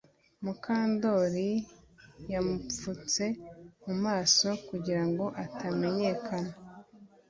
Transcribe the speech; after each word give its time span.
Mukandoli 0.43 1.49
yamupfutse 2.31 3.23
mu 3.85 3.93
maso 4.05 4.47
kugira 4.67 5.03
ngo 5.09 5.25
atamenyekana 5.43 6.53